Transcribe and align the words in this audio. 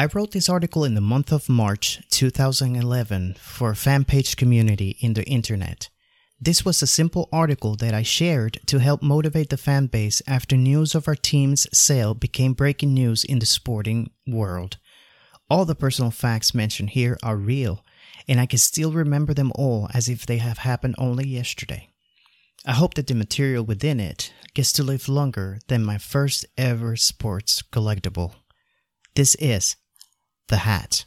I 0.00 0.06
wrote 0.14 0.30
this 0.30 0.48
article 0.48 0.84
in 0.84 0.94
the 0.94 1.00
month 1.00 1.32
of 1.32 1.48
March 1.48 2.00
2011 2.10 3.34
for 3.34 3.70
a 3.70 3.76
fan 3.76 4.04
page 4.04 4.36
community 4.36 4.96
in 5.00 5.14
the 5.14 5.24
internet. 5.24 5.88
This 6.40 6.64
was 6.64 6.80
a 6.80 6.86
simple 6.86 7.28
article 7.32 7.74
that 7.74 7.94
I 7.94 8.04
shared 8.04 8.60
to 8.66 8.78
help 8.78 9.02
motivate 9.02 9.50
the 9.50 9.56
fan 9.56 9.86
base 9.86 10.22
after 10.24 10.56
news 10.56 10.94
of 10.94 11.08
our 11.08 11.16
team's 11.16 11.66
sale 11.76 12.14
became 12.14 12.52
breaking 12.52 12.94
news 12.94 13.24
in 13.24 13.40
the 13.40 13.46
sporting 13.46 14.12
world. 14.24 14.78
All 15.50 15.64
the 15.64 15.74
personal 15.74 16.12
facts 16.12 16.54
mentioned 16.54 16.90
here 16.90 17.18
are 17.24 17.36
real, 17.36 17.84
and 18.28 18.38
I 18.38 18.46
can 18.46 18.60
still 18.60 18.92
remember 18.92 19.34
them 19.34 19.50
all 19.56 19.90
as 19.92 20.08
if 20.08 20.24
they 20.26 20.38
have 20.38 20.58
happened 20.58 20.94
only 20.96 21.26
yesterday. 21.26 21.90
I 22.64 22.74
hope 22.74 22.94
that 22.94 23.08
the 23.08 23.16
material 23.16 23.64
within 23.64 23.98
it 23.98 24.32
gets 24.54 24.72
to 24.74 24.84
live 24.84 25.08
longer 25.08 25.58
than 25.66 25.84
my 25.84 25.98
first 25.98 26.46
ever 26.56 26.94
sports 26.94 27.62
collectible. 27.72 28.34
This 29.16 29.34
is 29.40 29.74
the 30.48 30.56
hat. 30.56 31.04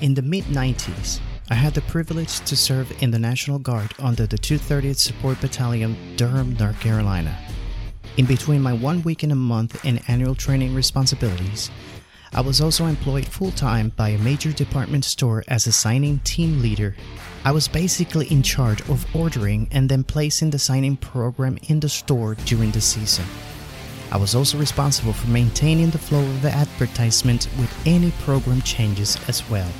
In 0.00 0.14
the 0.14 0.22
mid 0.22 0.44
90s, 0.44 1.20
I 1.50 1.54
had 1.54 1.74
the 1.74 1.82
privilege 1.82 2.40
to 2.40 2.56
serve 2.56 2.90
in 3.02 3.10
the 3.10 3.18
National 3.18 3.58
Guard 3.58 3.92
under 3.98 4.26
the 4.26 4.38
230th 4.38 4.96
Support 4.96 5.40
Battalion, 5.40 5.96
Durham, 6.16 6.56
North 6.58 6.80
Carolina. 6.80 7.36
In 8.16 8.26
between 8.26 8.62
my 8.62 8.72
one 8.72 9.02
week 9.02 9.22
in 9.22 9.30
a 9.30 9.36
month 9.36 9.84
and 9.84 10.00
annual 10.08 10.34
training 10.34 10.74
responsibilities, 10.74 11.70
I 12.34 12.40
was 12.40 12.60
also 12.60 12.86
employed 12.86 13.26
full 13.26 13.50
time 13.50 13.90
by 13.94 14.08
a 14.08 14.18
major 14.18 14.52
department 14.52 15.04
store 15.04 15.44
as 15.48 15.66
a 15.66 15.72
signing 15.72 16.20
team 16.20 16.62
leader. 16.62 16.96
I 17.44 17.52
was 17.52 17.68
basically 17.68 18.26
in 18.26 18.42
charge 18.42 18.80
of 18.88 19.04
ordering 19.14 19.68
and 19.70 19.88
then 19.88 20.04
placing 20.04 20.50
the 20.50 20.58
signing 20.58 20.96
program 20.96 21.58
in 21.68 21.80
the 21.80 21.88
store 21.88 22.34
during 22.46 22.70
the 22.70 22.80
season. 22.80 23.26
I 24.12 24.18
was 24.18 24.34
also 24.34 24.58
responsible 24.58 25.14
for 25.14 25.30
maintaining 25.30 25.88
the 25.88 25.96
flow 25.96 26.20
of 26.20 26.42
the 26.42 26.50
advertisement 26.50 27.48
with 27.58 27.74
any 27.86 28.10
program 28.20 28.60
changes 28.60 29.16
as 29.26 29.48
well. 29.48 29.72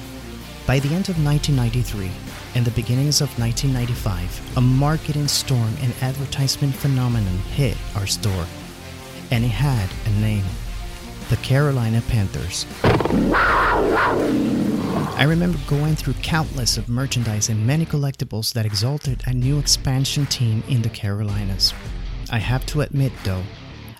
By 0.66 0.78
the 0.78 0.88
end 0.94 1.10
of 1.10 1.22
1993 1.22 2.10
and 2.54 2.64
the 2.64 2.70
beginnings 2.70 3.20
of 3.20 3.28
1995, 3.38 4.56
a 4.56 4.60
marketing 4.62 5.28
storm 5.28 5.74
and 5.82 5.92
advertisement 6.00 6.74
phenomenon 6.74 7.36
hit 7.54 7.76
our 7.94 8.06
store. 8.06 8.46
And 9.30 9.44
it 9.44 9.48
had 9.48 9.90
a 10.06 10.10
name 10.18 10.46
the 11.28 11.36
Carolina 11.36 12.02
Panthers. 12.08 12.64
I 15.14 15.26
remember 15.28 15.58
going 15.66 15.94
through 15.94 16.14
countless 16.14 16.78
of 16.78 16.88
merchandise 16.88 17.50
and 17.50 17.66
many 17.66 17.84
collectibles 17.84 18.54
that 18.54 18.64
exalted 18.64 19.24
a 19.26 19.34
new 19.34 19.58
expansion 19.58 20.24
team 20.24 20.62
in 20.68 20.80
the 20.80 20.88
Carolinas. 20.88 21.74
I 22.30 22.38
have 22.38 22.64
to 22.66 22.80
admit 22.80 23.12
though, 23.24 23.42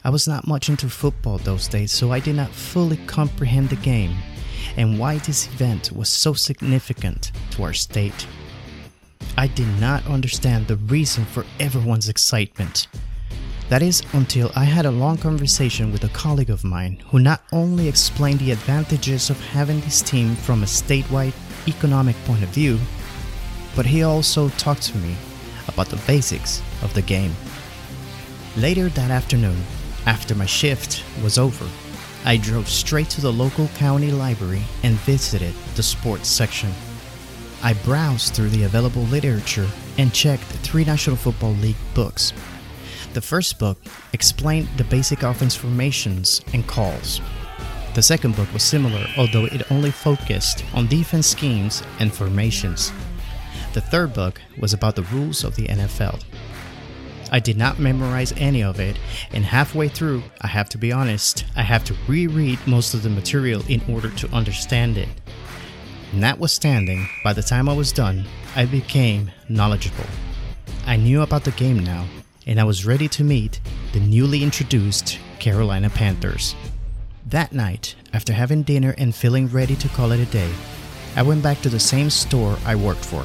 I 0.04 0.10
was 0.10 0.26
not 0.26 0.48
much 0.48 0.68
into 0.68 0.88
football 0.88 1.38
those 1.38 1.68
days, 1.68 1.92
so 1.92 2.10
I 2.10 2.18
did 2.18 2.34
not 2.34 2.50
fully 2.50 2.96
comprehend 3.06 3.68
the 3.68 3.76
game 3.76 4.16
and 4.76 4.98
why 4.98 5.18
this 5.18 5.46
event 5.46 5.92
was 5.92 6.08
so 6.08 6.32
significant 6.32 7.30
to 7.52 7.62
our 7.62 7.72
state. 7.72 8.26
I 9.36 9.46
did 9.46 9.68
not 9.80 10.04
understand 10.06 10.66
the 10.66 10.76
reason 10.76 11.24
for 11.24 11.46
everyone's 11.60 12.08
excitement. 12.08 12.88
That 13.68 13.82
is 13.82 14.02
until 14.12 14.50
I 14.56 14.64
had 14.64 14.86
a 14.86 14.90
long 14.90 15.18
conversation 15.18 15.92
with 15.92 16.04
a 16.04 16.08
colleague 16.08 16.50
of 16.50 16.64
mine 16.64 17.00
who 17.06 17.18
not 17.18 17.42
only 17.52 17.88
explained 17.88 18.40
the 18.40 18.50
advantages 18.50 19.30
of 19.30 19.40
having 19.46 19.80
this 19.80 20.02
team 20.02 20.34
from 20.34 20.62
a 20.62 20.66
statewide 20.66 21.32
economic 21.68 22.16
point 22.24 22.42
of 22.42 22.48
view, 22.48 22.78
but 23.76 23.86
he 23.86 24.02
also 24.02 24.48
talked 24.50 24.82
to 24.82 24.98
me 24.98 25.14
about 25.68 25.86
the 25.88 26.02
basics 26.08 26.60
of 26.82 26.92
the 26.92 27.02
game. 27.02 27.34
Later 28.56 28.88
that 28.90 29.10
afternoon, 29.10 29.56
after 30.06 30.34
my 30.34 30.46
shift 30.46 31.04
was 31.22 31.38
over, 31.38 31.66
I 32.24 32.36
drove 32.36 32.68
straight 32.68 33.08
to 33.10 33.20
the 33.20 33.32
local 33.32 33.68
county 33.76 34.10
library 34.10 34.62
and 34.82 34.94
visited 34.94 35.54
the 35.74 35.82
sports 35.82 36.28
section. 36.28 36.72
I 37.62 37.74
browsed 37.74 38.34
through 38.34 38.50
the 38.50 38.64
available 38.64 39.02
literature 39.02 39.68
and 39.98 40.12
checked 40.12 40.44
three 40.44 40.84
National 40.84 41.16
Football 41.16 41.52
League 41.54 41.76
books. 41.94 42.32
The 43.14 43.20
first 43.20 43.58
book 43.58 43.78
explained 44.12 44.68
the 44.76 44.84
basic 44.84 45.22
offense 45.22 45.54
formations 45.54 46.40
and 46.52 46.66
calls. 46.66 47.20
The 47.94 48.02
second 48.02 48.36
book 48.36 48.52
was 48.52 48.62
similar, 48.62 49.06
although 49.18 49.44
it 49.44 49.70
only 49.70 49.90
focused 49.90 50.64
on 50.74 50.86
defense 50.86 51.26
schemes 51.26 51.82
and 52.00 52.12
formations. 52.12 52.90
The 53.74 53.80
third 53.80 54.14
book 54.14 54.40
was 54.58 54.72
about 54.72 54.96
the 54.96 55.02
rules 55.02 55.44
of 55.44 55.56
the 55.56 55.68
NFL. 55.68 56.22
I 57.32 57.40
did 57.40 57.56
not 57.56 57.78
memorize 57.78 58.34
any 58.36 58.62
of 58.62 58.78
it, 58.78 58.98
and 59.32 59.42
halfway 59.42 59.88
through, 59.88 60.22
I 60.42 60.48
have 60.48 60.68
to 60.68 60.78
be 60.78 60.92
honest, 60.92 61.46
I 61.56 61.62
have 61.62 61.82
to 61.84 61.96
reread 62.06 62.58
most 62.66 62.92
of 62.92 63.02
the 63.02 63.08
material 63.08 63.64
in 63.68 63.82
order 63.88 64.10
to 64.10 64.28
understand 64.34 64.98
it. 64.98 65.08
Notwithstanding, 66.12 67.08
by 67.24 67.32
the 67.32 67.42
time 67.42 67.70
I 67.70 67.72
was 67.72 67.90
done, 67.90 68.26
I 68.54 68.66
became 68.66 69.30
knowledgeable. 69.48 70.04
I 70.84 70.96
knew 70.96 71.22
about 71.22 71.44
the 71.44 71.52
game 71.52 71.78
now, 71.78 72.04
and 72.46 72.60
I 72.60 72.64
was 72.64 72.84
ready 72.84 73.08
to 73.08 73.24
meet 73.24 73.60
the 73.94 74.00
newly 74.00 74.42
introduced 74.42 75.18
Carolina 75.38 75.88
Panthers. 75.88 76.54
That 77.24 77.54
night, 77.54 77.94
after 78.12 78.34
having 78.34 78.62
dinner 78.62 78.94
and 78.98 79.14
feeling 79.14 79.48
ready 79.48 79.74
to 79.76 79.88
call 79.88 80.12
it 80.12 80.20
a 80.20 80.26
day, 80.26 80.52
I 81.16 81.22
went 81.22 81.42
back 81.42 81.62
to 81.62 81.70
the 81.70 81.80
same 81.80 82.10
store 82.10 82.58
I 82.66 82.74
worked 82.74 83.06
for 83.06 83.24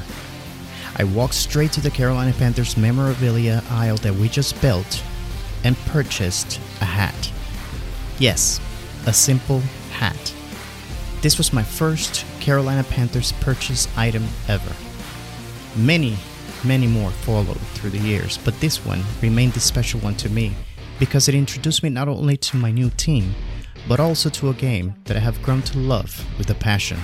I 0.99 1.03
walked 1.03 1.35
straight 1.35 1.71
to 1.73 1.81
the 1.81 1.91
Carolina 1.91 2.33
Panthers 2.33 2.75
memorabilia 2.75 3.63
aisle 3.69 3.97
that 3.97 4.15
we 4.15 4.29
just 4.29 4.59
built 4.61 5.03
and 5.63 5.77
purchased 5.85 6.59
a 6.81 6.85
hat. 6.85 7.31
Yes, 8.17 8.59
a 9.05 9.13
simple 9.13 9.59
hat. 9.91 10.33
This 11.21 11.37
was 11.37 11.53
my 11.53 11.63
first 11.63 12.25
Carolina 12.39 12.83
Panthers 12.83 13.31
purchase 13.33 13.87
item 13.95 14.25
ever. 14.47 14.73
Many, 15.75 16.17
many 16.63 16.87
more 16.87 17.11
followed 17.11 17.59
through 17.75 17.91
the 17.91 17.99
years, 17.99 18.39
but 18.39 18.59
this 18.59 18.83
one 18.83 19.03
remained 19.21 19.53
the 19.53 19.59
special 19.59 19.99
one 19.99 20.15
to 20.15 20.29
me 20.29 20.55
because 20.99 21.29
it 21.29 21.35
introduced 21.35 21.83
me 21.83 21.89
not 21.89 22.07
only 22.07 22.37
to 22.37 22.57
my 22.57 22.71
new 22.71 22.89
team, 22.89 23.35
but 23.87 23.99
also 23.99 24.29
to 24.29 24.49
a 24.49 24.53
game 24.53 24.95
that 25.05 25.15
I 25.15 25.19
have 25.19 25.41
grown 25.43 25.61
to 25.63 25.77
love 25.77 26.25
with 26.39 26.49
a 26.49 26.55
passion. 26.55 26.97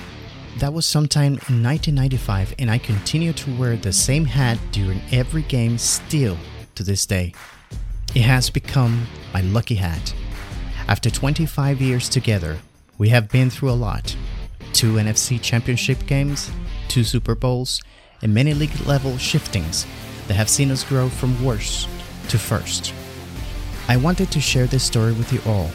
That 0.57 0.73
was 0.73 0.85
sometime 0.85 1.39
in 1.49 1.63
1995, 1.63 2.55
and 2.59 2.69
I 2.69 2.77
continue 2.77 3.33
to 3.33 3.55
wear 3.55 3.75
the 3.75 3.91
same 3.91 4.25
hat 4.25 4.59
during 4.71 5.01
every 5.11 5.41
game 5.43 5.77
still 5.77 6.37
to 6.75 6.83
this 6.83 7.05
day. 7.05 7.33
It 8.13 8.21
has 8.21 8.49
become 8.49 9.07
my 9.33 9.41
lucky 9.41 9.75
hat. 9.75 10.13
After 10.87 11.09
25 11.09 11.81
years 11.81 12.07
together, 12.07 12.59
we 12.97 13.09
have 13.09 13.29
been 13.29 13.49
through 13.49 13.71
a 13.71 13.73
lot 13.73 14.15
two 14.73 14.93
NFC 14.93 15.39
championship 15.41 16.05
games, 16.07 16.51
two 16.87 17.03
Super 17.03 17.35
Bowls, 17.35 17.81
and 18.21 18.33
many 18.33 18.53
league 18.53 18.79
level 18.87 19.17
shiftings 19.17 19.85
that 20.27 20.33
have 20.33 20.49
seen 20.49 20.71
us 20.71 20.83
grow 20.83 21.09
from 21.09 21.43
worst 21.43 21.87
to 22.29 22.39
first. 22.39 22.93
I 23.87 23.97
wanted 23.97 24.31
to 24.31 24.41
share 24.41 24.65
this 24.65 24.83
story 24.83 25.13
with 25.13 25.31
you 25.31 25.41
all 25.45 25.69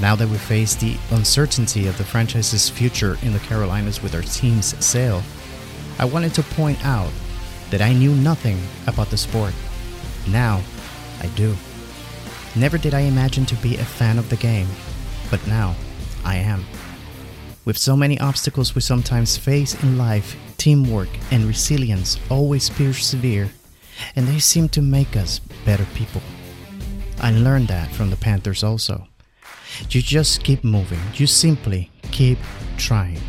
now 0.00 0.14
that 0.16 0.28
we 0.28 0.36
face 0.36 0.74
the 0.74 0.96
uncertainty 1.10 1.86
of 1.86 1.96
the 1.96 2.04
franchise's 2.04 2.68
future 2.68 3.16
in 3.22 3.32
the 3.32 3.38
Carolinas 3.38 4.02
with 4.02 4.14
our 4.14 4.22
team's 4.22 4.84
sale, 4.84 5.22
I 5.98 6.04
wanted 6.04 6.34
to 6.34 6.42
point 6.42 6.84
out 6.84 7.10
that 7.70 7.80
I 7.80 7.92
knew 7.92 8.14
nothing 8.14 8.60
about 8.86 9.10
the 9.10 9.16
sport. 9.16 9.54
Now, 10.28 10.60
I 11.20 11.28
do. 11.28 11.56
Never 12.54 12.78
did 12.78 12.94
I 12.94 13.00
imagine 13.00 13.46
to 13.46 13.54
be 13.56 13.76
a 13.76 13.84
fan 13.84 14.18
of 14.18 14.28
the 14.28 14.36
game, 14.36 14.68
but 15.30 15.44
now 15.46 15.74
I 16.24 16.36
am. 16.36 16.64
With 17.64 17.78
so 17.78 17.96
many 17.96 18.20
obstacles 18.20 18.74
we 18.74 18.80
sometimes 18.80 19.36
face 19.36 19.82
in 19.82 19.98
life, 19.98 20.36
teamwork 20.56 21.08
and 21.30 21.44
resilience 21.44 22.18
always 22.30 22.70
persevere, 22.70 23.50
and 24.14 24.28
they 24.28 24.38
seem 24.38 24.68
to 24.70 24.82
make 24.82 25.16
us 25.16 25.40
better 25.64 25.86
people. 25.94 26.22
I 27.18 27.32
learned 27.32 27.68
that 27.68 27.90
from 27.90 28.10
the 28.10 28.16
Panthers 28.16 28.62
also. 28.62 29.08
You 29.90 30.02
just 30.02 30.42
keep 30.44 30.64
moving. 30.64 31.00
You 31.14 31.26
simply 31.26 31.90
keep 32.12 32.38
trying. 32.76 33.20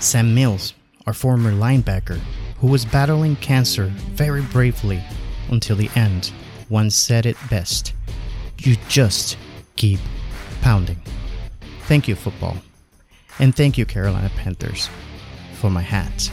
Sam 0.00 0.34
Mills, 0.34 0.74
our 1.06 1.12
former 1.12 1.52
linebacker, 1.52 2.18
who 2.58 2.66
was 2.66 2.84
battling 2.84 3.36
cancer 3.36 3.86
very 4.12 4.42
bravely 4.42 5.02
until 5.50 5.76
the 5.76 5.90
end, 5.94 6.32
once 6.68 6.94
said 6.94 7.26
it 7.26 7.36
best 7.50 7.92
You 8.58 8.76
just 8.88 9.36
keep 9.76 10.00
pounding. 10.62 11.00
Thank 11.82 12.08
you, 12.08 12.14
football. 12.14 12.56
And 13.38 13.54
thank 13.54 13.76
you, 13.76 13.84
Carolina 13.84 14.30
Panthers, 14.36 14.88
for 15.54 15.70
my 15.70 15.82
hat. 15.82 16.30